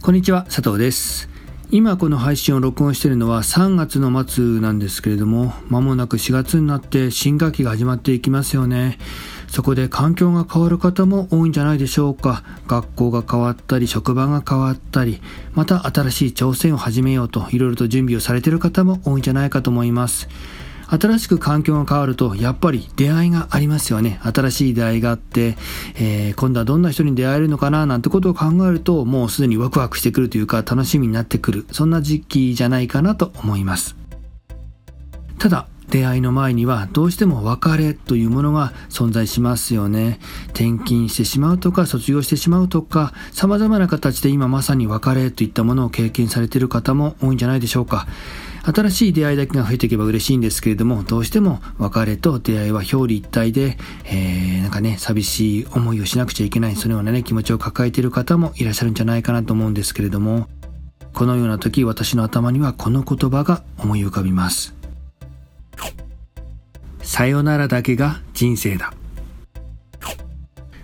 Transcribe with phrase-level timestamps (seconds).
[0.00, 1.28] こんにちは佐藤です。
[1.72, 8.98] 今この配信を録音しているのは3月の末なんですけれども間もなく4月になって新学期が始まっていきますよね。
[9.48, 12.44] そこで環境が変わる方も多いんじゃないでしょうか。
[12.68, 15.20] 学校が変わったり職場が変わったり
[15.54, 20.28] また新しい挑戦を始めようといろいろと準備をされている方も多いんじゃないかと思います。
[20.98, 24.20] 新しく環境が変わると、やっぱり出会いがありますよね。
[24.22, 25.56] 新しい出会いがあって、
[25.94, 31.66] えー、今度はどんな人に出会えるのかななんてことを考えると、もうすでにワクワクしてくるというか、楽しみになってくる。
[31.72, 33.96] そんな時期じゃないかなと思います。
[35.38, 40.20] ただ、出会いの前にはどうしても別れというものが存在しますよね。
[40.48, 48.06] 転勤してしまうとか卒業してしまうとか様々な形で今まさに別れといったものを経験されている方も多いんじゃないでしょうか。
[48.64, 60.48] 新しい出会いだけが増えていけば嬉しいんですけれども、どうしても別れと出会いは表裏一体で、えー、なんかね、寂しい思いをしなくちゃいけない、そのようなね、気持ちを抱えている方もいらっしゃるんじゃないかなと思うんですけれども、
[61.12, 64.74] このような時、私の頭にはこの言葉が思い浮かびます。
[67.02, 68.94] さよならだけが人生だ。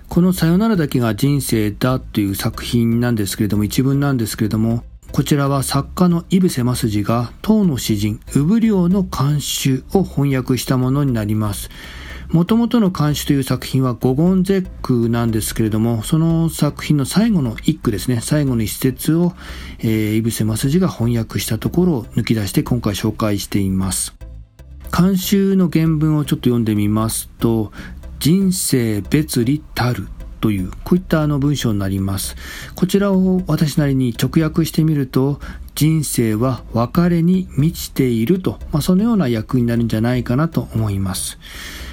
[0.08, 4.82] このさよならだけが人生だという作品なんですけれども、一文なんですけれども、
[5.18, 11.70] こちらは作家の井伏正治が唐の詩人、産領の漢詩を翻訳したものになります。
[12.28, 19.32] もともとの漢詩という作品は五言絶句なんですけれども、その作品の最後の一句ですね、最後の一節を、
[19.80, 24.14] えー、井伏正治が翻訳したところを抜き出して今回紹介しています。
[24.92, 27.72] 漢詩の原文をちょっと読んでみますと、
[28.20, 30.06] 人生別離たる
[30.40, 32.36] という、こういったあの文章になります。
[32.74, 35.40] こちらを私なりに直訳してみると、
[35.74, 41.38] 人生は別れに満ちていると、まあ、そのような役になるんじゃないかなと思います。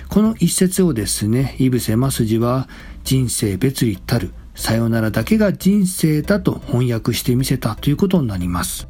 [0.10, 2.68] この一節をですね、井伏正治は、
[3.04, 8.88] 人生別離たる、さよならだけが人生だと翻訳してみせたということになります。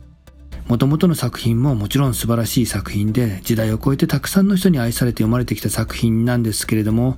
[0.68, 7.18] もともとの作品ももちろん素晴らしい作品で、時代を超えてたくさんの人に愛されて読まれてきた作品なんですけれども、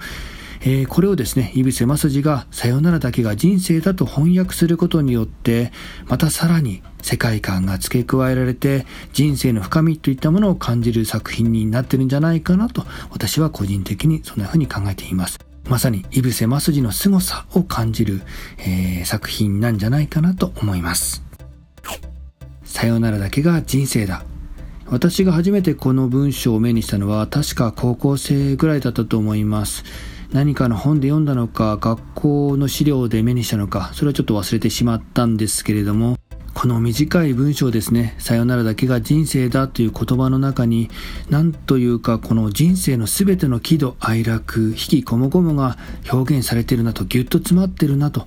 [0.61, 5.71] えー、これをですね、井伏正治がさよならだけが人生だと翻訳することによって、
[6.07, 15.39] またさらに世界観が付け加えられて、人生の深みといったものを感じる作品になってるんじゃないかなと、私は個人的にそんな風に考えています。
[15.69, 18.21] まさに、井伏正治の凄さを感じる、
[18.59, 21.27] えー、作品なんじゃないかなと思います。
[22.63, 24.23] さよならだけが人生だ。
[24.85, 29.83] 私が初めてこの文章を目にしたのは確か高校生ぐらいだったと思います。
[30.33, 36.17] 何かの本で読んだのか、学校の資料で目にしたのか、それはちょっと忘れてしまったんですけれども、
[36.53, 40.89] この短い文章ですね、さよならだけが人生だという言葉の中に、
[41.29, 45.77] なんというかこの人生の全ての喜怒哀楽、悲喜こもごもが
[46.11, 48.25] 表現されてるなと、ぎゅっと詰まってるなと、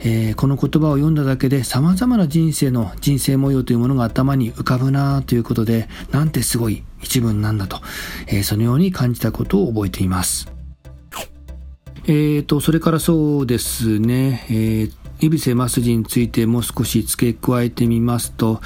[0.00, 7.80] えー、この言葉を読んだだけで様々な人生の人生模様というものが頭に浮かぶなということで、なんてすごい一文なんだと、
[8.26, 10.57] えー、そのように感じたことを覚えています。
[12.10, 18.62] えーと、それからそうですね、えー、イビセマスジについてもう少し付け加えてみますと、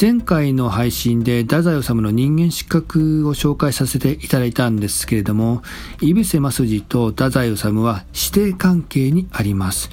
[0.00, 5.62] 前回の配信で太宰治の人間失格を紹介させていただいたんですけれども、
[6.00, 9.90] イビセマスジと太宰治は師弟関係にあります。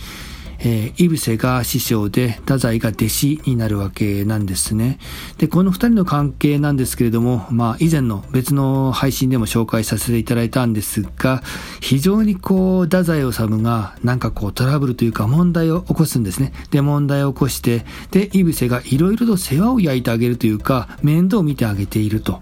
[0.66, 4.98] えー、イブセが師匠で太宰が弟子になるわけなんですね。
[5.38, 11.44] で、この二人の関係なんですけれども、まあ以前の別の配信でも紹介させていただいたんですが、
[11.82, 16.52] 非常にこう、太宰治がなんかこうトラブルというか問題を起こすんですね。
[16.72, 22.42] で、問題を起こして、で、イブセがいろいろと世話を焼いてあげるというか、面倒を見てあげていると。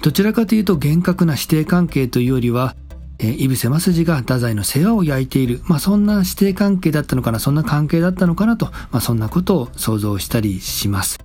[0.00, 2.74] どちらかというと厳格な師弟関係というよりは、
[3.20, 11.18] えー、井伏正治が太宰の世話を焼いている、まあ、そんな師弟関係だったのかな、そんな関係だったのかなと、まあ、そんなことを想像したりします。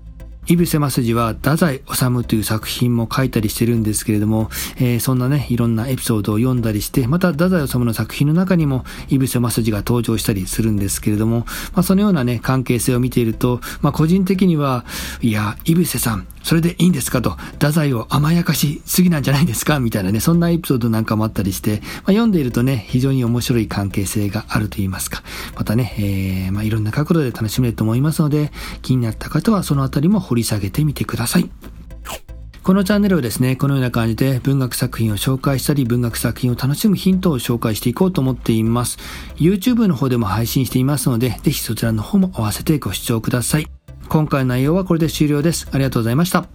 [0.48, 14.86] イブセマスジは太宰治という作品も書いたりしてるんですけれども、えー、そんなね、いろんなエピソードを読んだりして、また太宰治の作品の中にもイブセマスジが登場したりするんですけれども、まあ、そのようなね、関係性を見ていると、まあ、個人的には、
[15.22, 25.24] いや、イブセさん、それでいいんですかと、太宰を甘やかしすぎなんじゃないですかみたいなね、そんなエピソードなんかもあったりして、まあ、読んでいるとね、非常に面白い関係性があると言いますか、
[25.56, 28.52] またね、えー、まあ、いろんな角度で楽しめると思いますので、
[28.84, 31.50] 気になった方はそのあたりも掘り下げてみてください。
[32.62, 38.98] このチャンネルをですね、このような感じで文学作品を紹介したり、文学作品を楽しむヒントを紹介していこうと思っています。
[39.36, 43.85] YouTube の方でも配信していますので、ぜひそちらの方も合わせてご視聴ください。
[44.10, 45.68] 今回の内容はこれで終了です。
[45.72, 46.46] ありがとうございました。